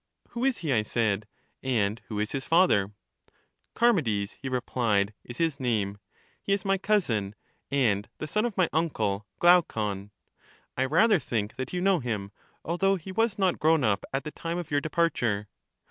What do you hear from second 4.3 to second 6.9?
he replied, is his name; he is my